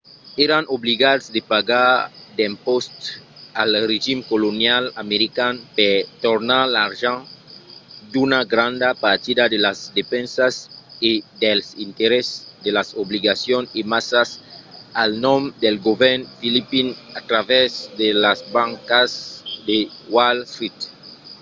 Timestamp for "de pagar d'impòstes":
1.35-3.05